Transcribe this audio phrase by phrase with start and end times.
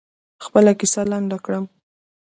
[0.45, 1.65] خپله کیسه لنډه کړم.